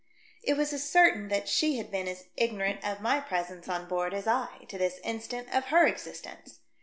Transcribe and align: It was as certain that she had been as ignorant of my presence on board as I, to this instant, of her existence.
It 0.41 0.57
was 0.57 0.73
as 0.73 0.83
certain 0.89 1.27
that 1.27 1.47
she 1.47 1.77
had 1.77 1.91
been 1.91 2.07
as 2.07 2.25
ignorant 2.35 2.83
of 2.83 3.01
my 3.01 3.19
presence 3.19 3.69
on 3.69 3.87
board 3.87 4.15
as 4.15 4.25
I, 4.25 4.65
to 4.69 4.79
this 4.79 4.97
instant, 5.03 5.53
of 5.53 5.65
her 5.65 5.85
existence. 5.85 6.61